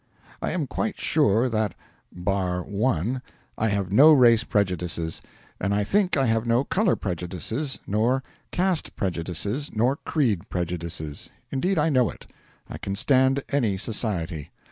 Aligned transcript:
I 0.41 0.49
am 0.49 0.65
quite 0.65 0.99
sure 0.99 1.47
that 1.47 1.75
(bar 2.11 2.63
one) 2.63 3.21
I 3.55 3.67
have 3.69 3.91
no 3.91 4.11
race 4.11 4.43
prejudices, 4.43 5.21
and 5.59 5.75
I 5.75 5.83
think 5.83 6.17
I 6.17 6.25
have 6.25 6.43
no 6.47 6.63
colour 6.63 6.95
prejudices 6.95 7.77
nor 7.85 8.23
caste 8.49 8.95
prejudices 8.95 9.69
nor 9.75 9.97
creed 9.97 10.49
prejudices. 10.49 11.29
Indeed, 11.51 11.77
I 11.77 11.89
know 11.89 12.09
it. 12.09 12.25
I 12.67 12.79
can 12.79 12.95
stand 12.95 13.43
any 13.49 13.77
society. 13.77 14.49